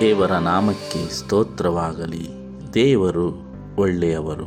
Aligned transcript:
ದೇವರ 0.00 0.32
ನಾಮಕ್ಕೆ 0.32 1.14
ಸ್ತೋತ್ರವಾಗಲಿ. 1.14 2.28
ದೇವರು 2.74 3.42
ಒಳ್ಳೆಯವರು. 3.78 4.46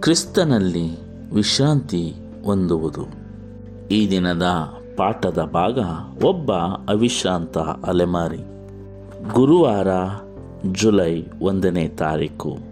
ಕ್ರಿಸ್ತನಲ್ಲಿ 0.00 0.98
ವಿಶ್ರಾಂತಿ 1.34 2.14
ಹೊಂದುವುದು. 2.44 3.06
ಈ 3.90 4.10
ದಿನದ 4.10 4.42
ಪಾಠದ 4.96 5.50
ಭಾಗ 5.52 5.78
ಒಬ್ಬ 6.24 6.52
ಅವಿಶ್ರಾಂತ 6.88 7.58
ಅಲೆಮಾರಿ. 7.58 8.40
ಗುರುವಾರ 9.32 9.88
ಜುಲೈ 10.72 11.22
ಒಂದನೇ 11.42 11.88
ತಾರೀಕು. 11.88 12.69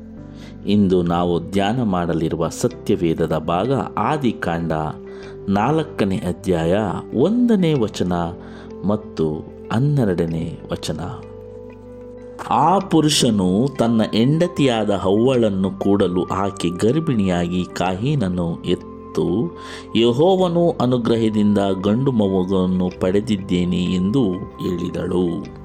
ಇಂದು 0.66 1.02
ನಾವು 1.02 1.50
ಧ್ಯಾನ 1.50 1.82
ಮಾಡಲಿರುವ 1.82 2.48
ಸತ್ಯವೇದದ 2.48 3.38
ಭಾಗ 3.38 3.72
ಆದಿಕಾಂಡ 3.98 4.72
ನಾಲ್ಕನೇ 5.48 6.16
ಅಧ್ಯಾಯ 6.16 6.74
ಒಂದನೇ 7.14 7.74
ವಚನ 7.74 8.12
ಮತ್ತು 8.84 9.30
ಹನ್ನೆರಡನೇ 9.72 10.58
ವಚನ. 10.72 11.00
ಆ 12.50 12.78
ಪುರುಷನು 12.78 13.68
ತನ್ನ 13.78 14.02
ಹೆಂಡತಿಯಾದ 14.14 14.90
ಹವ್ವಳನ್ನು 14.90 15.70
ಕೂಡಲು 15.70 16.24
ಆಕೆ 16.24 16.68
ಗರ್ಭಿಣಿಯಾಗಿ 16.68 17.64
ಕಾಹೀನನ್ನು 17.64 18.62
ಎತ್ತು, 18.64 19.58
ಯಹೋವನು 19.96 20.70
ಅನುಗ್ರಹದಿಂದ 20.70 21.58
ಗಂಡು 21.84 22.12
ಮಗುವನ್ನು 22.12 23.00
ಪಡೆದಿದ್ದೇನೆ 23.00 23.84
ಎಂದು 23.84 24.24
ಹೇಳಿದಳು. 24.34 25.57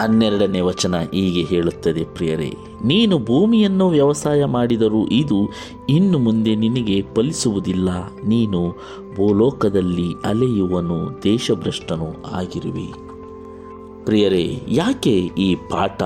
ಹನ್ನೆರಡನೇ 0.00 0.60
ವಚನ 0.60 0.96
ಹೀಗೆ 0.98 1.42
ಹೇಳುತ್ತದೆ, 1.42 2.04
ಪ್ರಿಯರೇ, 2.04 2.54
ನೀನು 2.84 3.18
ಭೂಮಿಯನ್ನು 3.18 3.88
ವ್ಯವಸಾಯ 3.88 4.44
ಮಾಡಿದರೂ 4.44 5.06
ಇದು 5.06 5.50
ಇನ್ನು 5.88 6.18
ಮುಂದೆ 6.18 6.54
ನಿನಗೆ 6.54 7.02
ಫಲಿಸುವುದಿಲ್ಲ. 7.14 7.88
ನೀನು 8.26 8.76
ಭೂಲೋಕದಲ್ಲಿ 9.16 10.12
ಅಲೆಯುವನು, 10.24 11.22
ದೇಶಭ್ರಷ್ಟನು 11.22 12.24
ಆಗಿರುವೆ. 12.32 13.12
ಪ್ರಿಯರೇ, 14.04 14.62
ಯಾಕೆ 14.68 15.18
ಈ 15.18 15.54
ಪಾಠ 15.54 16.02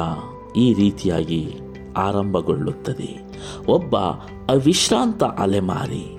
ಈ 0.57 0.75
ರೀತಿಯಾಗಿ 0.75 1.55
ಆರಂಭಗೊಳ್ಳುತ್ತದೆ? 1.97 3.23
ಒಬ್ಬ 3.69 3.97
ಅವಿಶ್ರಾಂತ 4.49 5.25
ಅಲೆಮಾರಿ. 5.25 6.19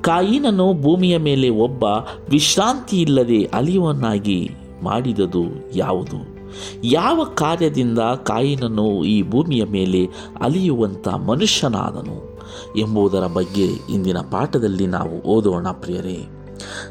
ಕಾಯಿನನು 0.00 0.82
ಭೂಮಿಯ 0.82 1.18
ಮೇಲೆ 1.18 1.48
ಒಬ್ಬ 1.48 1.84
ವಿಶ್ರಾಂತಿ 2.30 3.00
ಇಲ್ಲದೆ 3.00 3.44
ಅಲಿಯುವನ್ನಾಗಿ 3.44 4.50
ಮಾಡಿದದು 4.82 5.76
ಯಾವುದು? 5.76 6.37
ಯಾವ 6.84 7.24
ಕಾರ್ಯದಿಂದ 7.24 7.98
ಕಾಯಿನನು 7.98 9.04
ಈ 9.04 9.30
ಭೂಮಿಯ 9.30 9.64
ಮೇಲೆ 9.64 10.08
ಅಲಿಯುವಂಥ 10.40 11.08
ಮನುಷ್ಯನಾದನು 11.08 12.38
ಎಂಬುದರ 12.78 13.26
ಬಗ್ಗೆ 13.26 13.66
ಇಂದಿನ 13.92 14.18
ಪಾಠದಲ್ಲಿ 14.18 14.86
ನಾವು 14.86 15.22
ಓದೋಣ 15.22 15.68
ಪ್ರಿಯರೇ. 15.68 16.26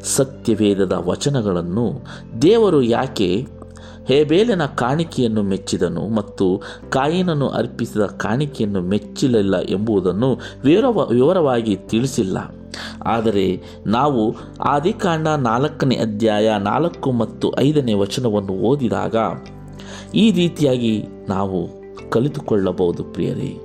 ಸತ್ಯವೇದದ 0.04 0.92
ವಚನಗಳನ್ನು 0.92 2.06
ದೇವರು 2.42 2.82
ಯಾಕೆ 2.82 3.48
ಹೇಬೇಲನ 4.06 4.66
ಕಾಣಿಕೆಯನ್ನು 4.66 5.44
ಮೆಚ್ಚಿದನು 5.44 6.08
ಮತ್ತು 6.08 6.62
ಕಾಯಿನನ್ನು 6.90 7.48
ಅರ್ಪಿಸಿದ 7.48 8.02
ಕಾಣಿಕೆಯನ್ನು 8.02 8.82
ಮೆಚ್ಚಲಿಲ್ಲ 8.82 9.60
ಎಂಬುದನ್ನು 9.60 10.40
ವಿವರವ, 10.64 11.08
ವಿವರವಾಗಿ 11.12 11.76
ತಿಳಿಸಿಲ್ಲ. 11.76 12.38
ಆದರೆ 13.06 13.62
ನಾವು 13.86 14.36
ಆದಿಕಾಂಡ 14.62 15.28
ನಾಲ್ಕನೇ 15.28 15.95
ಅಧ್ಯಾಯ 15.95 16.58
ನಾಲ್ಕು 16.58 17.12
ಮತ್ತು 17.12 17.60
ಐದನೇ 17.60 17.94
ವಚನವನ್ನು 17.94 18.54
ಓದಿದಾಗ 18.54 19.16
ಈ 20.18 20.32
ರೀತಿಯಾಗಿ 20.32 21.06
ನಾವು 21.30 21.70
ಕಲಿತುಕೊಳ್ಳಬಹುದು 22.10 23.04
ಪ್ರಿಯರೇ. 23.04 23.60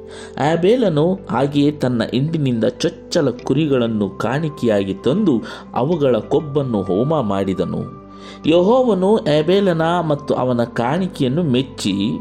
ಆಬೇಲನು 0.52 1.14
ಹಾಗೆಯೇ 1.14 1.70
ತನ್ನ 1.70 2.02
ಹಿಂಡಿನಿಂದ 2.10 2.64
ಚೊಚ್ಚಲ 2.64 3.30
ಕುರಿಗಳನ್ನು 3.30 4.10
ಕಾಣಿಕೆಯಾಗಿ 4.10 4.94
ತಂದು 4.94 5.42
ಅವುಗಳ 5.74 6.16
ಕೊಬ್ಬನ್ನು 6.16 6.82
ಹೋಮ 6.82 7.20
ಮಾಡಿದನು. 7.20 8.02
ಯಹೋವನು 8.46 9.16
ಆಬೇಲನ 9.16 9.82
ಮತ್ತು 9.82 10.34
ಅವನ 10.34 10.64
ಕಾಣಿಕೆಯನ್ನು 10.64 11.42
ಮೆಚ್ಚಿ, 11.42 12.18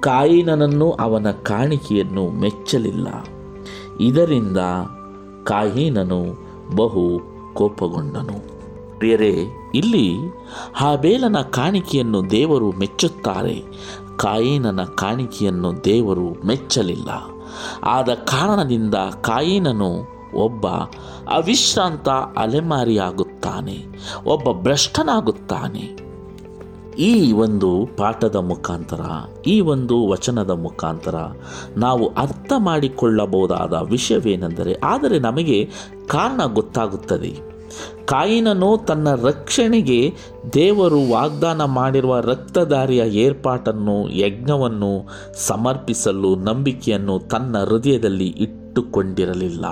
ಕಾಯಿನನನ್ನು 0.00 0.90
ಅವನ 0.90 1.30
ಕಾಣಿಕೆಯನ್ನು 1.30 2.40
ಮೆಚ್ಚಲಿಲ್ಲ. 2.40 3.08
ಇದರಿಂದ 4.00 4.56
ಕಾಯಿನನು 5.44 6.22
ಬಹು 6.76 7.20
ಕೋಪಗೊಂಡನು. 7.54 8.53
ಪ್ರಿಯರೇ 9.04 9.36
ಇಲ್ಲಿ 9.74 10.12
ಹಾಬೇಲನ 10.74 11.36
ಕಾಣಿಕೆಯನ್ನು 11.40 12.30
ದೇವರು 12.30 12.72
ಮೆಚ್ಚುತ್ತಾರೆ. 12.72 13.62
ಕಾಯಿನನ 14.16 14.84
ಕಾಣಿಕೆಯನ್ನು 14.84 15.84
ದೇವರು 15.84 16.46
ಮೆಚ್ಚಲಿಲ್ಲ. 16.46 17.08
ಆದ 17.84 18.08
ಕಾರಣದಿಂದ 18.08 18.94
ಕಾಯಿನನು 19.20 19.90
ಒಬ್ಬ 20.34 20.66
ಅವಿಶ್ರಾಂತ 21.30 22.08
ಅಲೆಮಾರಿಯಾಗುತ್ತಾನೆ, 22.36 23.86
ಒಬ್ಬ 24.26 24.62
ಭ್ರಷ್ಟನಾಗುತ್ತಾನೆ. 24.62 25.98
ಈ 26.98 27.32
ಒಂದು 27.32 27.88
ಪಾಠದ 27.96 28.36
ಮುಖಾಂತರ, 28.36 29.00
ಈ 29.46 29.60
ಒಂದು 29.60 30.08
ವಚನದ 30.08 30.50
ಮುಖಾಂತರ 30.50 31.14
ನಾವು 31.76 32.06
ಅರ್ಥ 32.06 32.52
ಮಾಡಿಕೊಳ್ಳಬಹುದಾದ 32.58 33.72
ವಿಷಯವೇನೆಂದರೆ, 33.72 34.74
ಆದರೆ 34.74 35.18
ನಮಗೆ 35.18 35.70
ಕಾರಣ 36.06 36.44
ಗೊತ್ತಾಗುತ್ತದೆ. 36.44 37.53
ಕಾಯಿನನು 38.04 38.76
ತನ್ನ 38.86 39.14
ರಕ್ಷಣೆಗೆ 39.14 40.12
ದೇವರು 40.52 41.10
ವಾಗ್ದಾನ 41.10 41.64
ಮಾಡಿರುವ 41.64 42.20
ರಕ್ತದಾರಿಯ 42.20 42.98
ಏರ್ಪಾಟನ್ನು 42.98 44.08
ಯಜ್ಞವನ್ನು 44.08 45.08
ಸಮರ್ಪಿಸಲು 45.34 46.36
ನಂಬಿಕೆಯನ್ನು 46.36 47.18
ತನ್ನ 47.18 47.64
ಹೃದಯದಲ್ಲಿ 47.64 48.26
ಇಟ್ಟುಕೊಂಡಿರಲಿಲ್ಲ. 48.26 49.64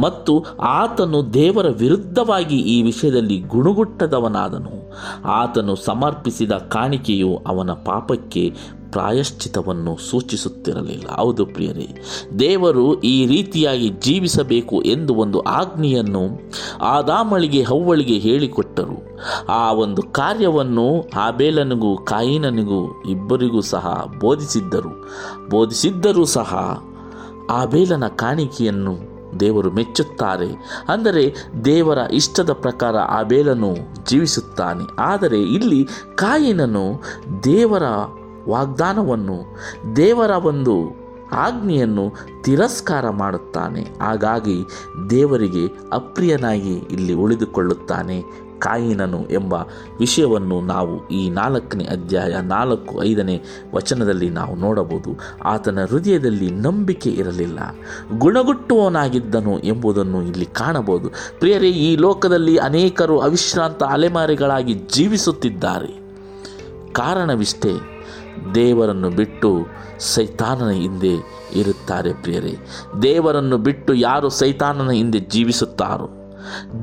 ಮತ್ತು 0.00 0.44
ಆತನು 0.60 1.34
ದೇವರ 1.34 1.68
ವಿರುದ್ಧವಾಗಿ 1.68 2.56
ಈ 2.56 2.82
ವಿಷಯದಲ್ಲಿ 2.82 3.40
ಗುಣಗುಟ್ಟದವನಾದನು. 3.40 4.92
ಆತನು 5.24 5.76
ಸಮರ್ಪಿಸಿದ 5.76 6.52
ಕಾಣಿಕೆಯು 6.52 7.42
ಅವನ 7.46 7.70
ಪಾಪಕ್ಕೆ 7.70 8.78
ಪ್ರಾಯಶ್ಚಿತವನ್ನು 8.92 9.96
ಸೂಚಿಸುತ್ತಿರಲಿಲ್ಲ. 10.10 11.08
ಹೌದು 11.08 11.46
ಪ್ರಿಯರೇ, 11.46 11.88
ದೇವರು 12.38 13.00
ಈ 13.00 13.26
ರೀತಿಯಾಗಿ 13.26 13.88
ಜೀವಿಸಬೇಕು 13.88 14.82
ಎಂದು 14.82 15.14
ಒಂದು 15.14 15.40
ಆಜ್ಞೆಯನ್ನು 15.40 16.40
ಆದಾಮಳಿಗೆ, 16.80 17.62
ಹವ್ವಳಿಗೆ 17.62 18.18
ಹೇಳಿಕೊಟ್ಟರು. 18.18 19.18
ಆ 19.48 19.72
ಒಂದು 19.72 20.02
ಕಾರ್ಯವನ್ನು 20.02 21.10
ಆಬೇಲನಿಗೂ, 21.16 21.96
ಕಾಯಿನನಿಗೂ 21.96 23.02
ಇಬ್ಬರಿಗೂ 23.02 23.60
ಸಹ 23.60 24.06
ಬೋಧಿಸಿದ್ದರು. 24.20 25.08
ಬೋಧಿಸಿದ್ದರೂ 25.48 26.24
ಸಹ 26.24 26.82
ಆಬೇಲನ 27.50 28.06
ಕಾಣಿಕೆಯನ್ನು 28.06 29.07
ದೇವರು 29.40 29.70
ಮೆಚ್ಚುತ್ತಾರೆ. 29.70 30.48
ಅಂದರೆ 30.88 31.34
ದೇವರ 31.64 31.98
ಇಷ್ಟದ 32.12 32.52
ಪ್ರಕಾರ 32.52 32.96
ಆಬೇಲನು 32.96 33.76
ಜೀವಿಸುತ್ತಾನೆ. 34.06 34.84
ಆದರೆ 34.98 35.42
ಇಲ್ಲಿ 35.42 35.88
ಕಾಯಿನನು 36.14 37.02
ದೇವರ 37.44 37.82
ವಾಗ್ದಾನವನ್ನು, 38.48 39.56
ದೇವರ 39.96 40.30
ಒಂದು 40.30 41.08
ಆಜ್ಞೆಯನ್ನು 41.32 42.12
ತಿರಸ್ಕಾರ 42.42 43.10
ಮಾಡುತ್ತಾನೆ. 43.10 43.86
ಹಾಗಾಗಿ 44.00 44.64
ದೇವರಿಗೆ 45.10 45.78
ಅಪ್ರಿಯನಾಗಿ 45.92 46.74
ಇಲ್ಲಿ 46.74 47.12
ಉಳಿದುಕೊಳ್ಳುತ್ತಾನೆ. 47.12 48.47
ಕಾಯಿನನು 48.58 49.28
ಎಂಬ 49.30 49.54
ವಿಷಯವನ್ನು 49.98 50.60
ನಾವು 50.60 51.08
ಈ 51.08 51.30
ನಾಲ್ಕನೇ 51.30 51.84
ಅಧ್ಯಾಯ 51.84 52.36
ನಾಲ್ಕು 52.42 53.04
ಐದನೇ 53.04 53.42
ವಚನದಲ್ಲಿ 53.74 54.30
ನಾವು 54.30 54.56
ನೋಡಬಹುದು. 54.56 55.20
ಆತನ 55.44 55.84
ಹೃದಯದಲ್ಲಿ 55.84 56.50
ನಂಬಿಕೆ 56.50 57.10
ಇರಲಿಲ್ಲ. 57.10 57.58
ಗುಣಗುಟ್ಟುವವನಾಗಿದ್ದನು 58.18 59.58
ಎಂಬುದನ್ನು 59.58 60.22
ಇಲ್ಲಿ 60.22 60.44
ಕಾಣಬಹುದು. 60.44 61.10
ಪ್ರಿಯರೇ, 61.38 61.70
ಈ 61.70 61.96
ಲೋಕದಲ್ಲಿ 61.96 62.56
ಅನೇಕರು 62.56 63.18
ಅವಿಶ್ರಾಂತ 63.18 63.82
ಅಲೆಮಾರಿಗಳಾಗಿ 63.82 64.74
ಜೀವಿಸುತ್ತಿದ್ದಾರೆ. 64.74 66.08
ಕಾರಣವಿಷ್ಟೇ, 66.92 68.04
ದೇವರನ್ನು 68.54 69.10
ಬಿಟ್ಟು 69.10 69.66
ಸೈತಾನನ 69.98 70.68
ಹಿಂದೆ 70.68 71.12
ಇರುತ್ತಾರೆ 71.52 72.12
ಪ್ರಿಯರೇ. 72.12 72.56
ದೇವರನ್ನು 73.02 73.58
ಬಿಟ್ಟು 73.58 73.94
ಯಾರು 73.94 74.28
ಸೈತಾನನ 74.28 74.90
ಹಿಂದೆ 74.90 75.18
ಜೀವಿಸುತ್ತಾರೋ? 75.18 76.17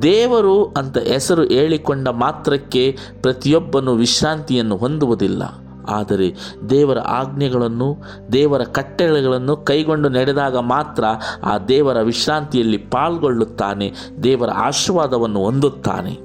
ದೇವರು 0.01 0.63
ಅಂತ 0.65 0.97
ಹೆಸರು 0.97 1.43
ಹೇಳಿಕೊಂಡ 1.43 2.07
ಮಾತ್ರಕ್ಕೆ 2.07 2.97
ಪ್ರತಿಯೊಬ್ಬನು 3.21 3.93
ವಿಶ್ರಾಂತಿಯನ್ನು 3.93 4.77
ಹೊಂದುವುದಿಲ್ಲ. 4.77 5.43
ಆದರೆ 5.89 6.35
ದೇವರ 6.69 6.99
ಆಜ್ಞೆಗಳನ್ನು, 6.99 7.97
ದೇವರ 8.33 8.61
ಕಟ್ಟಳೆಗಳನ್ನು 8.61 9.57
ಕೈಗೊಂಡು 9.57 10.09
ನಡೆದಾಗ 10.09 10.57
ಮಾತ್ರ 10.57 11.03
ಆ 11.43 11.57
ದೇವರ 11.57 12.01
ವಿಶ್ರಾಂತಿಯಲ್ಲಿ 12.01 12.77
ಪಾಲ್ಗೊಳ್ಳುತ್ತಾನೆ, 12.77 13.93
ದೇವರ 14.23 14.49
ಆಶೀರ್ವಾದವನ್ನು 14.49 15.39
ಹೊಂದುತ್ತಾನೆ. 15.39 16.19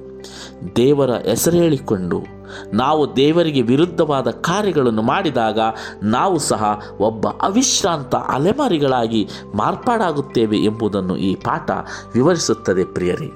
ದೇವರ 0.77 1.11
ಹೆಸರು 1.11 1.57
ಹೇಳಿಕೊಂಡು 1.57 2.40
ನಾವು 2.73 3.17
ದೇವರಿಗೆ 3.17 3.63
ವಿರುದ್ಧವಾದ 3.63 4.31
ಕಾರ್ಯಗಳನ್ನು 4.31 5.03
ಮಾಡಿದಾಗ 5.03 5.59
ನಾವು 6.03 6.39
ಸಹ 6.39 6.81
ಒಬ್ಬ 7.01 7.29
ಅವಿಶ್ರಾಂತ 7.29 8.15
ಅಲೆಮಾರಿಗಳಾಗಿ 8.15 9.29
ಮಾರ್ಪಾಡಾಗುತ್ತೇವೆ 9.55 10.59
ಎಂಬುದನ್ನು 10.59 11.17
ಈ 11.17 11.35
ಪಾಠ 11.35 11.71
ವಿವರಿಸುತ್ತದೆ 12.15 12.85
ಪ್ರಿಯರೇ. 12.85 13.31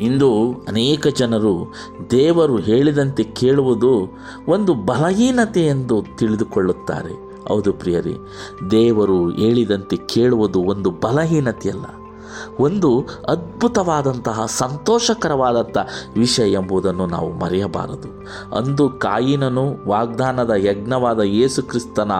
ಇಂದು 0.00 0.52
ಅನೇಕ 0.68 1.06
ಜನರು 1.06 1.74
ದೇವರು 2.10 2.56
ಹೇಳಿದಂತೆ 2.56 3.22
ಕೇಳುವುದು 3.22 4.18
ಒಂದು 4.48 4.74
ಬಲಹೀನತೆ 4.74 5.66
ಎಂದು 5.66 6.04
ತಿಳಿದುಕೊಳ್ಳುತ್ತಾರೆ. 6.18 7.32
ಹೌದು 7.48 7.72
ಪ್ರಿಯರಿ, 7.72 8.16
ದೇವರು 8.70 9.30
ಹೇಳಿದಂತೆ 9.30 9.96
ಕೇಳುವುದು 9.96 10.62
ಒಂದು 10.62 10.90
ಬಲಹೀನತೆಯಲ್ಲ. 10.90 11.84
ಒಂದು 12.60 13.04
ಅದ್ಭುತವಾದಂತಹ 13.28 14.46
ಸಂತೋಷಕರವಾದಂಥ 14.46 15.78
ವಿಷಯ 16.16 16.52
ಎಂಬುದನ್ನು 16.52 17.06
ನಾವು 17.06 17.32
ಮರೆಯಬಾರದು. 17.32 18.26
ಅಂದು 18.56 18.88
ಕಾಯಿನನು, 18.88 19.88
ವಾಗ್ದಾನದ 19.88 20.50
ಯಜ್ಞವಾದ 20.56 21.20
ಯೇಸುಕ್ರಿಸ್ತನ 21.20 22.12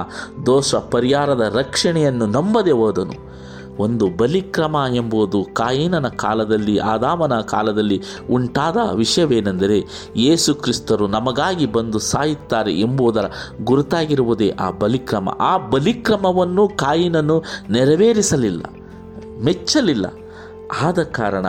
ದೋಷ 0.47 0.75
ಪರಿಹಾರದ 0.75 1.53
ರಕ್ಷಣೆಯನ್ನು 1.55 2.27
ನಂಬದೆ 2.27 2.71
ಹೋದನು. 2.71 3.33
ಒಂದು 3.79 4.07
ಬಲಿಕ್ರಮ 4.17 4.77
ಎಂಬುದು 4.95 5.47
ಕಾಯಿನನ 5.55 6.09
ಕಾಲದಲ್ಲಿ, 6.09 6.79
ಆದಾಮನ 6.79 7.41
ಕಾಲದಲ್ಲಿ 7.41 8.03
ಉಂಟಾದ 8.31 8.77
ವಿಷಯವೇನೆಂದರೆ 8.95 10.09
ಯೇಸು 10.17 10.55
ಕ್ರಿಸ್ತರು 10.55 11.07
ನಮಗಾಗಿ 11.07 11.67
ಬಂದು 11.67 11.99
ಸಾಯುತ್ತಾರೆ 11.99 12.73
ಎಂಬುದರ 12.73 13.25
ಗುರುತಾಗಿರುವುದೇ 13.65 14.51
ಆ 14.51 14.71
ಬಲಿಕ್ರಮ. 14.71 15.29
ಆ 15.29 15.57
ಬಲಿಕ್ರಮವನ್ನು 15.57 16.69
ಕಾಯಿನನ್ನು 16.69 17.43
ನೆರವೇರಿಸಲಿಲ್ಲ. 17.71 18.63
ಮೆಚ್ಚಲಿಲ್ಲ. 19.41 20.07
ಆದ 20.83 21.03
ಕಾರಣ 21.03 21.47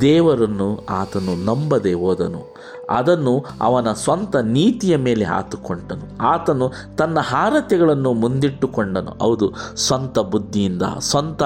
ದೇವರನ್ನು 0.00 0.86
ಆತನು 0.90 1.44
ನಂಬದೆ 1.44 1.94
ಹೋದನು. 1.94 2.54
ಅದನ್ನು 2.90 3.44
ಅವನ 3.60 3.92
ಸ್ವಂತ 3.92 4.36
ನೀತಿಯ 4.36 4.96
ಮೇಲೆ 4.96 5.24
ಹಾತುಕೊಂಡನು. 5.24 6.18
ಆತನು 6.20 6.72
ತನ್ನ 6.98 7.18
ಹಾರತೆಗಳನ್ನು 7.20 8.12
ಮುಂದಿಟ್ಟುಕೊಂಡನು. 8.12 9.10
ಹೌದು, 9.10 9.54
ಸ್ವಂತ 9.76 10.18
ಬುದ್ಧಿಯಿಂದ, 10.18 10.82
ಸ್ವಂತ 10.98 11.42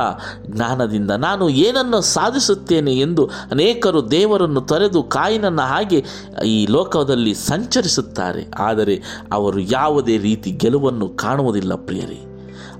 ಜ್ಞಾನದಿಂದ 0.46 1.10
ನಾನು 1.10 1.48
ಏನನ್ನು 1.48 2.00
ಸಾಧಿಸುತ್ತೇನೆ 2.00 2.94
ಎಂದು 2.94 3.30
ಅನೇಕರು 3.50 4.10
ದೇವರನ್ನು 4.10 4.60
ತೊರೆದು 4.60 5.02
ಕಾಯಿನನ್ನು 5.02 5.62
ಹಾಗೆ 5.62 6.04
ಈ 6.44 6.66
ಲೋಕದಲ್ಲಿ 6.66 7.34
ಸಂಚರಿಸುತ್ತಾರೆ. 7.34 8.46
ಆದರೆ 8.58 9.24
ಅವರು 9.32 9.60
ಯಾವುದೇ 9.60 10.18
ರೀತಿ 10.18 10.50
ಗೆಲುವನ್ನು 10.50 11.08
ಕಾಣುವುದಿಲ್ಲ 11.08 11.74
ಪ್ರಿಯರೇ. 11.74 12.35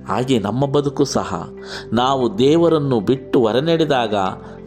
ಹಾಗೆ 0.08 0.38
ನಮ್ಮ 0.38 0.66
ಬದುಕು 0.66 1.04
ಸಹ. 1.04 1.48
ನಾವು 1.92 2.38
ದೇವರನ್ನು 2.38 3.00
ಬಿಟ್ಟು 3.00 3.40
ಹೊರನಡೆದಾಗ 3.40 4.14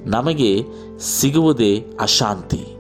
ನಮಗೆ 0.06 0.66
ಸಿಗುವುದೇ 1.00 1.86
ಅಶಾಂತಿ. 2.00 2.76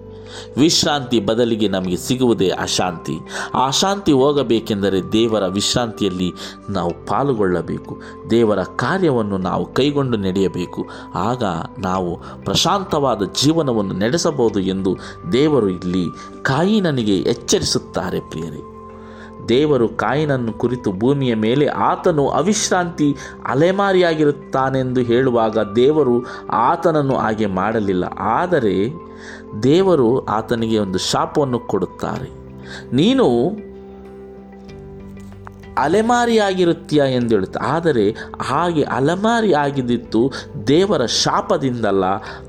ವಿಶ್ರಾಂತಿ 0.57 1.19
ಬದಲಿಗೆ 1.19 1.67
ನಮಗೆ 1.67 1.97
ಸಿಗುವುದೇ 1.97 2.49
ಅಶಾಂತಿ. 2.49 3.17
ಆ 3.53 3.67
ಅಶಾಂತಿ 3.67 4.11
ಹೋಗಬೇಕೆಂದರೆ 4.11 5.11
ದೇವರ 5.11 5.47
ವಿಶ್ರಾಂತಿಯಲ್ಲಿ 5.47 6.31
ನಾವು 6.69 6.91
ಪಾಲುಗೊಳ್ಳಬೇಕು. 7.05 8.01
ದೇವರ 8.29 8.63
ಕಾರ್ಯವನ್ನು 8.63 9.37
ನಾವು 9.37 9.73
ಕೈಗೊಂಡು 9.73 10.17
ನಡೆಯಬೇಕು. 10.17 10.89
ಆಗ 11.15 11.43
ನಾವು 11.79 12.19
ಪ್ರಶಾಂತವಾದ 12.45 13.21
ಜೀವನವನ್ನು 13.43 13.93
ನಡೆಸಬಹುದು 13.93 14.59
ಎಂದು 14.59 14.97
ದೇವರು 15.33 15.69
ಇಲ್ಲಿ 15.69 16.05
ಕಾಯಿನನಿಗೆ 16.41 17.17
ಎಚ್ಚರಿಸುತ್ತಾರೆ 17.17 18.19
ಪ್ರಿಯರೇ. 18.19 18.78
ದೇವರು 19.49 19.89
ಕಾಯಿನನ್ನು 19.89 20.53
ಕುರಿತು 20.53 20.91
ಭೂಮಿಯ 20.91 21.35
ಮೇಲೆ 21.35 21.67
ಆತನು 21.67 22.27
ಅವಿಶ್ರಾಂತಿ 22.29 23.15
ಅಲೆಮಾರಿಯಾಗಿರುತ್ತಾನೆಂದು 23.45 25.01
ಹೇಳುವಾಗ 25.01 25.57
ದೇವರು 25.75 26.25
ಆತನನ್ನು 26.49 27.15
ಹಾಗೆ 27.15 27.45
ಮಾಡಲಿಲ್ಲ. 27.45 28.03
ಆದರೆ 28.19 28.91
ದೇವರು 29.63 30.25
ಆತನಿಗೆ 30.25 30.79
ಒಂದು 30.79 30.97
ಶಾಪವನ್ನು 30.97 31.59
ಕೊಡುತ್ತಾರೆ. 31.59 32.29
ನೀನು 32.95 33.25
ಅಲೆಮಾರಿಯಾಗಿರುತ್ತೀಯ 35.83 37.01
ಎಂದು 37.11 37.35
ಹೇಳುತ್ತೆ 37.35 37.59
ಆದರೆ 37.59 38.05
ಹಾಗೆ 38.41 38.83
ಅಲೆಮಾರಿ 38.83 39.53
ಆಗಿದ್ದಿತ್ತು 39.53 40.31
ದೇವರ 40.67 41.05
ಶಾಪದಿಂದಲ್ಲ, 41.05 42.03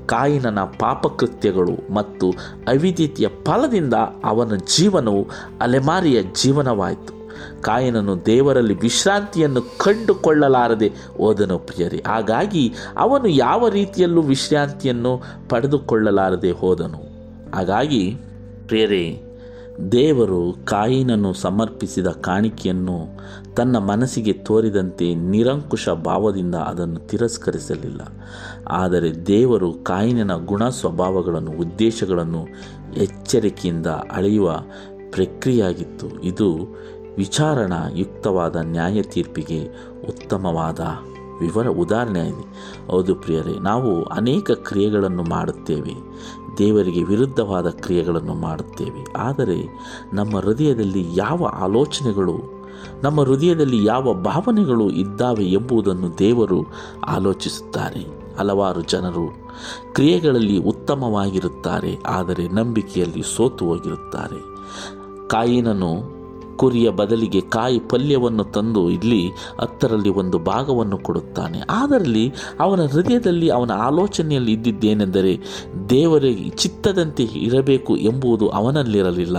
ಕಾಯಿನನ 0.05 0.59
ಪಾಪಕೃತ್ಯಗಳು 0.79 1.93
ಮತ್ತು 1.93 2.29
ಅವಿದಿತಿಯ 2.67 3.27
ಫಲದಿಂದ 3.45 3.93
ಅವನ 4.23 4.55
ಜೀವನವು 4.77 5.23
ಅಲೆಮಾರಿಯ 5.61 6.21
ಜೀವನವಾಯಿತು. 6.21 7.13
ಕಾಯಿನನು 7.61 8.25
ದೇವರಲ್ಲಿ 8.25 8.75
ವಿಶ್ರಾಂತಿಯನ್ನು 8.79 9.61
ಕಂಡುಕೊಳ್ಳಲಾರದೆ 9.61 10.89
ಹೋದನು 11.17 11.59
ಪ್ರಿಯರೇ. 11.59 12.03
ಹಾಗಾಗಿ 12.07 12.73
ಅವನು 12.97 13.27
ಯಾವ 13.27 13.69
ರೀತಿಯಲ್ಲೂ 13.69 14.21
ವಿಶ್ರಾಂತಿಯನ್ನು 14.21 15.13
ಪಡೆದುಕೊಳ್ಳಲಾರದೆ 15.49 16.51
ಹೋದನು. 16.51 16.99
ಹಾಗಾಗಿ 17.55 18.03
ಪ್ರಿಯರೇ 18.67 19.03
ದೇವರು 19.91 20.65
ಕಾಯಿನನ್ನು 20.65 21.33
ಸಮರ್ಪಿಸಿದ 21.33 22.07
ಕಾಣಿಕೆಯನ್ನು 22.07 23.05
ತನ್ನ 23.55 23.77
ಮನಸ್ಸಿಗೆ 23.77 24.33
ತೋರಿದಂತೆ 24.33 25.15
ನಿರಂಕುಶ 25.15 25.89
ಭಾವದಿಂದ 25.89 26.55
ಅದನ್ನು 26.55 26.99
ತಿರಸ್ಕರಿಸಲಿಲ್ಲ. 26.99 28.01
ಆದರೆ 28.67 29.27
ದೇವರು 29.27 29.73
ಕಾಯಿನನ 29.73 30.35
ಗುಣ 30.35 30.69
ಸ್ವಭಾವಗಳನ್ನು 30.69 31.51
ಉದ್ದೇಶಗಳನ್ನು 31.51 32.47
ಎಚ್ಚರಿಕೆಯಿಂದ 32.97 33.87
ಅಳೆಯುವ 33.87 34.61
ಪ್ರಕ್ರಿಯೆಯಾಗಿತ್ತು. 35.11 36.23
ಇದು 36.23 36.57
ವಿಚಾರಣಾ 37.17 37.89
ಯುಕ್ತವಾದ 37.95 38.55
ನ್ಯಾಯ 38.55 39.01
ತೀರ್ಪಿಗೆ 39.01 39.65
ಉತ್ತಮವಾದ 40.07 40.79
ವಿವರ, 41.41 41.67
ಉದಾಹರಣೆಯಾಗಿದೆ. 41.67 42.81
ಹೌದು 42.91 43.15
ಪ್ರಿಯರೇ, 43.15 43.59
ನಾವು 43.59 44.03
ಅನೇಕ 44.03 44.51
ಕ್ರಿಯೆಗಳನ್ನು 44.51 45.23
ಮಾಡುತ್ತೇವೆ. 45.23 45.93
ದೇವರಿಗೆ 46.61 47.03
ವಿರುದ್ಧವಾದ 47.03 47.67
ಕ್ರಿಯೆಗಳನ್ನು 47.83 48.35
ಮಾಡುತ್ತೇವೆ. 48.45 49.01
ಆದರೆ 49.17 49.59
ನಮ್ಮ 50.13 50.33
ಹೃದಯದಲ್ಲಿ 50.37 51.03
ಯಾವ 51.15 51.41
ಆಲೋಚನೆಗಳು, 51.63 52.37
ನಮ್ಮ 53.03 53.21
ಹೃದಯದಲ್ಲಿ 53.21 53.79
ಯಾವ 53.85 54.13
ಭಾವನೆಗಳು 54.21 54.85
ಇದ್ದಾವೆ 54.89 55.45
ಎಂಬುದನ್ನು 55.51 56.09
ದೇವರು 56.17 56.59
ಆಲೋಚಿಸುತ್ತಾರೆ. 57.07 58.03
ಹಲವಾರು 58.37 58.81
ಜನರು 58.81 59.25
ಕ್ರಿಯೆಗಳಲ್ಲಿ 59.93 60.57
ಉತ್ತಮವಾಗಿರುತ್ತಾರೆ, 60.63 61.93
ಆದರೆ 62.07 62.43
ನಂಬಿಕೆಯಲ್ಲಿ 62.49 63.23
ಸೋತು 63.35 63.65
ಹೋಗಿರುತ್ತಾರೆ. 63.65 64.39
ಕಾಯಿನನು 65.27 65.91
ಕುರಿಯ 66.61 66.89
ಬದಲಿಗೆ 66.89 67.41
ಕಾಯಿ 67.41 67.79
ಪಲ್ಯವನ್ನು 67.79 68.43
ತಂದು 68.43 68.89
ಇಲ್ಲಿ 68.89 69.27
ಹತ್ತರಲ್ಲಿ 69.61 70.09
ಒಂದು 70.09 70.39
ಭಾಗವನ್ನು 70.39 70.97
ಕೊಡುತ್ತಾನೆ. 70.97 71.59
ಅದರಲ್ಲಿ 71.69 72.33
ಅವನ 72.59 72.79
ಹೃದಯದಲ್ಲಿ 72.85 73.49
ಅವನ 73.49 73.71
ಆಲೋಚನೆಯಲ್ಲಿ 73.71 74.51
ಇದ್ದಿದ್ದೇನೆಂದರೆ 74.51 75.33
ದೇವರಿಗೆ 75.89 76.49
ಚಿತ್ತದಂತೆ 76.49 77.23
ಇರಬೇಕು 77.23 77.97
ಎಂಬುದು 77.97 78.49
ಅವನಲ್ಲಿರಲಿಲ್ಲ. 78.49 79.37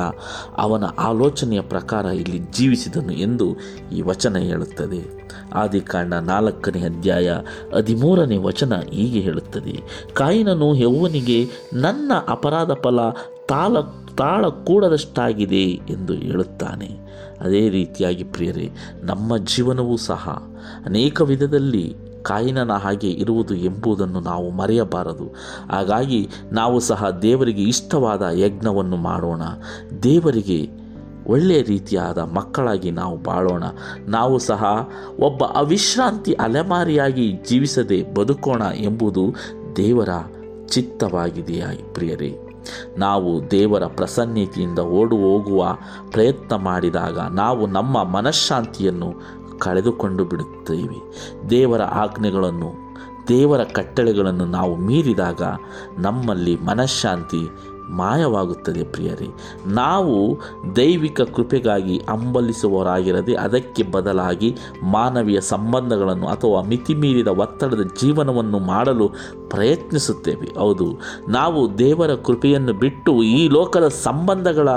ಅವನ 0.58 0.84
ಆಲೋಚನೆಯ 0.84 1.60
ಪ್ರಕಾರ 1.60 2.04
ಇಲ್ಲಿ 2.04 2.38
ಜೀವಿಸಿದನು 2.38 3.12
ಎಂದು 3.12 3.56
ಈ 3.92 4.02
ವಚನ 4.02 4.36
ಹೇಳುತ್ತದೆ. 4.36 5.22
ಆದಿಕಾಂಡ 5.54 6.14
ನಾಲ್ಕನೇ 6.14 6.80
ಅಧ್ಯಾಯ 6.84 7.30
ಹದಿಮೂರನೇ 7.74 8.36
ವಚನ 8.36 8.72
ಹೀಗೆ 8.90 9.20
ಹೇಳುತ್ತದೆ. 9.20 10.06
ಕಾಯಿನನು 10.14 10.74
ಯೌವನಿಗೆ 10.74 11.48
ನನ್ನ 11.72 12.12
ಅಪರಾಧ 12.28 12.70
ಫಲ 12.72 12.98
ತಾಳ 14.16 14.48
ಕೂಡದಷ್ಟಾಗಿದೆ 14.48 15.64
ಎಂದು 15.64 16.14
ಹೇಳುತ್ತಾನೆ. 16.14 16.98
ಅದೇ 17.40 17.68
ರೀತಿಯಾಗಿ 17.68 18.24
ಪ್ರಿಯರೇ, 18.24 18.70
ನಮ್ಮ 19.02 19.36
ಜೀವನವೂ 19.36 19.96
ಸಹ 19.96 20.42
ಅನೇಕ 20.84 21.20
ವಿಧದಲ್ಲಿ 21.20 21.94
ಕಾಯಿನನ 22.22 22.72
ಹಾಗೆ 22.72 23.10
ಇರುವುದು 23.10 23.54
ಎಂಬುದನ್ನು 23.54 24.20
ನಾವು 24.20 24.50
ಮರೆಯಬಾರದು. 24.50 25.34
ಹಾಗಾಗಿ 25.72 26.28
ನಾವು 26.52 26.80
ಸಹ 26.80 27.10
ದೇವರಿಗೆ 27.10 27.62
ಇಷ್ಟವಾದ 27.62 28.22
ಯಜ್ಞವನ್ನು 28.32 28.96
ಮಾಡೋಣ. 28.96 29.42
ದೇವರಿಗೆ 30.02 30.70
ಒಳ್ಳೆಯ 31.26 31.62
ರೀತಿಯಾದ 31.62 32.18
ಮಕ್ಕಳಾಗಿ 32.18 32.90
ನಾವು 32.90 33.16
ಬಾಳೋಣ. 33.18 33.64
ನಾವು 34.06 34.38
ಸಹ 34.38 34.88
ಒಬ್ಬ 35.20 35.44
ಅವಿಶ್ರಾಂತಿ 35.44 36.32
ಅಲೆಮಾರಿಯಾಗಿ 36.32 37.32
ಜೀವಿಸದೆ 37.32 38.14
ಬದುಕೋಣ 38.14 38.62
ಎಂಬುದು 38.76 39.34
ದೇವರ 39.76 40.08
ಚಿತ್ತವಾಗಿದೆಯಾಗಿ 40.66 41.94
ಪ್ರಿಯರೇ. 41.94 42.51
ನಾವು 42.98 43.50
ದೇವರ 43.50 43.86
ಪ್ರಸನ್ನತೆಯಿಂದ 43.86 44.78
ಓಡು 44.78 45.16
ಹೋಗುವ 45.16 45.76
ಪ್ರಯತ್ನ 46.10 46.54
ಮಾಡಿದಾಗ 46.54 47.18
ನಾವು 47.18 47.66
ನಮ್ಮ 47.66 48.04
ಮನಃಶಾಂತಿಯನ್ನು 48.04 49.42
ಕಳೆದುಕೊಂಡು 49.58 50.24
ಬಿಡುತ್ತೇವೆ. 50.24 50.98
ದೇವರ 51.50 51.82
ಆಜ್ಞೆಗಳನ್ನು, 51.82 52.72
ದೇವರ 53.28 53.62
ಕಟ್ಟಳೆಗಳನ್ನು 53.62 54.44
ನಾವು 54.44 54.76
ಮೀರಿದಾಗ 54.76 55.42
ನಮ್ಮಲ್ಲಿ 55.98 56.56
ಮನಃಶಾಂತಿ 56.56 57.48
ಮಾಯವಾಗುತ್ತದೆ 57.92 58.82
ಪ್ರಿಯರೇ. 58.84 59.28
ನಾವು 59.72 60.16
ದೈವಿಕ 60.76 61.20
ಕೃಪೆಗಾಗಿ 61.36 61.96
ಅಂಬಲಿಸುವವರಾಗಿರದೆ 62.08 63.34
ಅದಕ್ಕೆ 63.36 63.82
ಬದಲಾಗಿ 63.90 64.50
ಮಾನವೀಯ 64.92 65.40
ಸಂಬಂಧಗಳನ್ನು 65.40 66.26
ಅಥವಾ 66.26 66.60
ಮಿತಿಮೀರಿದ 66.62 67.30
ಒತ್ತಡದ 67.36 67.84
ಜೀವನವನ್ನು 68.00 68.58
ಮಾಡಲು 68.58 69.08
ಪ್ರಯತ್ನಿಸುತ್ತೇವೆ. 69.48 70.48
ಹೌದು, 70.58 70.88
ನಾವು 71.28 71.60
ದೇವರ 71.78 72.12
ಕೃಪೆಯನ್ನು 72.24 72.74
ಬಿಟ್ಟು 72.74 73.12
ಈ 73.22 73.48
ಲೋಕದ 73.48 73.88
ಸಂಬಂಧಗಳ 74.02 74.68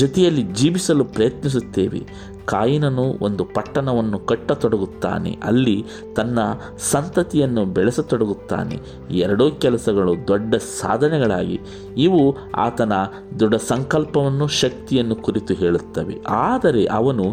ಜೊತೆಯಲ್ಲಿ 0.00 0.42
ಜೀವಿಸಲು 0.42 1.04
ಪ್ರಯತ್ನಿಸುತ್ತೇವೆ. 1.04 2.02
ಕಾಯಿನನು 2.46 3.18
ಒಂದು 3.20 3.44
ಪಟ್ಟಣವನ್ನು 3.44 4.18
ಕಟ್ಟತೊಡಗುತ್ತಾನೆ. 4.18 5.38
ಅಲ್ಲಿ 5.44 5.84
ತನ್ನ 6.16 6.38
ಸಂತತಿಯನ್ನು 6.78 7.64
ಬೆಳೆಸತೊಡಗುತ್ತಾನೆ. 7.64 8.80
ಎರಡೂ 9.10 9.50
ಕೆಲಸಗಳು 9.50 10.28
ದೊಡ್ಡ 10.28 10.54
ಸಾಧನೆಗಳಾಗಿ. 10.54 11.60
ಇವು 11.96 12.36
ಆತನ 12.54 12.92
ದೃಢ 13.40 13.54
ಸಂಕಲ್ಪವನ್ನು 13.54 14.46
ಶಕ್ತಿಯನ್ನು 14.46 15.16
ಕುರಿತು 15.16 15.54
ಹೇಳುತ್ತವೆ. 15.54 16.16
ಆದರೆ 16.28 16.84
ಅವನು 16.84 17.24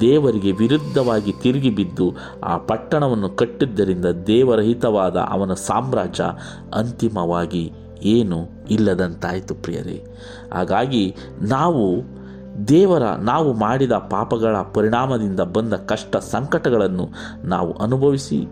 ದೇವರಿಗೆ 0.00 0.52
ವಿರುದ್ಧವಾಗಿ 0.52 1.32
ತಿರುಗಿ 1.32 1.70
ಬಿದ್ದು 1.70 2.14
ಆ 2.44 2.56
ಪಟ್ಟಣವನ್ನು 2.56 3.30
ಕಟ್ಟಿದ್ದರಿಂದ 3.30 4.06
ದೇವರಹಿತವಾದ 4.06 5.16
ಅವನ 5.16 5.54
ಸಾಮ್ರಾಜ್ಯ 5.54 6.24
ಅಂತಿಮವಾಗಿ 6.74 7.72
ಏನು 8.02 8.48
ಇಲ್ಲದಂತಾಯಿತು 8.70 9.54
ಪ್ರಿಯರೇ. 9.54 10.04
ಹಾಗಾಗಿ 10.52 11.16
ನಾವು 11.40 12.17
ದೇವರ 12.66 13.02
ನಾವು 13.02 13.52
ಮಾಡಿದ 13.52 13.92
ಪಾಪಗಳ 13.92 14.56
ಪರಿಣಾಮದಿಂದ 14.56 15.40
ಬಂದ 15.40 15.74
ಕಷ್ಟ 15.74 16.16
ಸಂಕಟಗಳನ್ನು 16.16 17.08
ನಾವು 17.44 17.72
ಅನುಭವಿಸಿ 17.72 18.46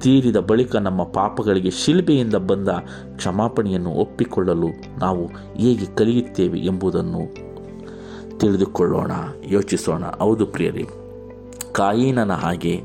ತೀರಿದ 0.00 0.36
ಬಳಿಕ 0.36 0.76
ನಮ್ಮ 0.76 1.02
ಪಾಪಗಳಿಗೆ 1.02 1.70
ಶಿಲ್ಬೆಯಿಂದ 1.70 2.34
ಬಂದ 2.34 2.68
ಕ್ಷಮಾಪಣೆಯನ್ನು 3.16 3.90
ಒಪ್ಪಿಕೊಳ್ಳಲು 3.90 4.98
ನಾವು 4.98 5.26
ಹೇಗೆ 5.56 5.86
ಕಲಿಯುತ್ತೇವೆ 5.86 6.58
ಎಂಬುದನ್ನು 6.58 7.50
ತಿಳಿದುಕೊಳ್ಳೋಣ, 8.38 9.10
ಯೋಚಿಸೋಣ. 9.48 10.04
ಹೌದು 10.04 10.46
ಪ್ರಿಯರಿ, 10.46 10.86
ಕಾಯಿನನ 11.72 12.32
ಹಾಗೆ. 12.32 12.82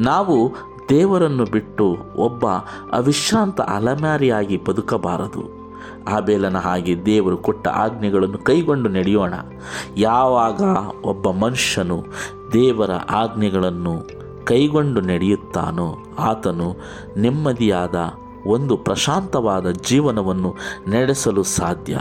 ನಾವು 0.00 0.52
ದೇವರನ್ನು 0.88 1.44
ಬಿಟ್ಟು 1.44 1.96
ಒಬ್ಬ 2.16 2.46
ಅವಿಶ್ರಾಂತ 2.92 3.60
ಅಲಮಾರಿಯಾಗಿ 3.60 4.56
ಬದುಕಬಾರದು. 4.56 5.61
ಆಬೇಲನ 6.08 6.56
ಹಾಗೆ 6.56 7.06
ದೇವರು 7.06 7.36
ಕೊಟ್ಟ 7.36 7.68
ಆಜ್ಞೆಗಳನ್ನು 7.68 8.38
ಕೈಗೊಂಡು 8.38 8.88
ನಡೆಯೋಣ. 8.88 9.34
ಯಾವಾಗ 9.96 10.62
ಒಬ್ಬ 11.04 11.30
ಮನುಷ್ಯನು 11.30 12.04
ದೇವರ 12.52 12.90
ಆಜ್ಞೆಗಳನ್ನು 12.90 14.22
ಕೈಗೊಂಡು 14.44 15.00
ನಡೆಯುತ್ತಾನೋ, 15.00 15.96
ಆತನು 16.18 16.76
ನೆಮ್ಮದಿಯಾದ 17.16 17.94
ಒಂದು 18.46 18.76
ಪ್ರಶಾಂತವಾದ 18.76 19.70
ಜೀವನವನ್ನು 19.70 20.56
ನಡೆಸಲು 20.88 21.42
ಸಾಧ್ಯ. 21.42 21.98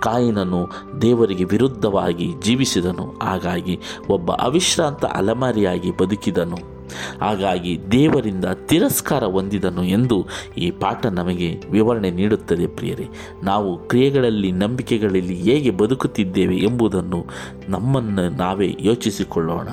ಕಾಯಿನನು 0.00 0.68
ದೇವರಿಗೆ 1.02 1.44
ವಿರುದ್ಧವಾಗಿ 1.44 2.34
ಜೀವಿಸಿದನು, 2.42 3.14
ಹಾಗಾಗಿ 3.22 3.80
ಒಬ್ಬ 4.08 4.32
ಅವಿಶ್ರಾಂತ 4.32 5.04
ಅಲೆಮಾರಿಯಾಗಿ 5.04 5.90
ಬದುಕಿದನು. 5.90 6.73
ಹಾಗಾಗಿ 7.20 7.78
ದೇವರಿಂದ 7.92 8.44
ತಿರಸ್ಕಾರ 8.44 9.24
ಹೊಂದಿದನು 9.24 9.84
ಎಂದು 9.84 10.26
ಈ 10.58 10.70
ಪಾಠ 10.70 11.06
ನಮಗೆ 11.06 11.62
ವಿವರಣೆ 11.70 12.10
ನೀಡುತ್ತದೆ 12.10 12.66
ಪ್ರಿಯರೇ. 12.66 13.08
ನಾವು 13.42 13.78
ಕ್ರಿಯೆಗಳಲ್ಲಿ 13.78 14.52
ನಂಬಿಕೆಗಳಲ್ಲಿ 14.52 15.34
ಹೇಗೆ 15.34 15.70
ಬದುಕುತ್ತಿದ್ದೇವೆ 15.70 16.56
ಎಂಬುದನ್ನು 16.56 17.26
ನಮ್ಮನ್ನು 17.68 18.28
ನಾವೇ 18.28 18.76
ಯೋಚಿಸಿಕೊಳ್ಳೋಣ. 18.80 19.68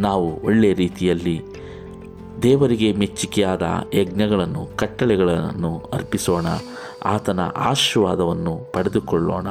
ನಾವು 0.00 0.44
ಒಳ್ಳೆಯ 0.44 0.74
ರೀತಿಯಲ್ಲಿ 0.74 1.40
ದೇವರಿಗೆ 2.46 2.92
ಮೆಚ್ಚುಗೆಯಾದ 2.92 3.62
ಯಜ್ಞಗಳನ್ನು, 3.94 4.76
ಕಟ್ಟಳೆಗಳನ್ನು 4.76 5.90
ಅರ್ಪಿಸೋಣ. 5.94 6.46
ಆತನ 7.04 7.40
ಆಶೀರ್ವಾದವನ್ನು 7.56 8.72
ಪಡೆದುಕೊಳ್ಳೋಣ. 8.72 9.46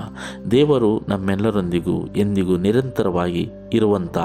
ದೇವರು 0.51 1.01
ನಮ್ಮೆಲ್ಲರೊಂದಿಗೂ 1.07 2.07
ಎಂದಿಗೂ 2.15 2.57
ನಿರಂತರವಾಗಿ 2.57 3.49
ಇರುವಂಥ 3.73 4.17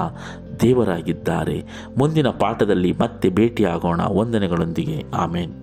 ದೇವರಾಗಿದ್ದಾರೆ. 0.60 1.62
ಮುಂದಿನ 1.98 2.28
ಪಾಠದಲ್ಲಿ 2.28 2.92
ಮತ್ತೆ 2.92 3.30
ಭೇಟಿಯಾಗೋಣ. 3.30 4.00
ವಂದನೆಗಳೊಂದಿಗೆ. 4.06 5.04
ಆಮೇನ್. 5.14 5.59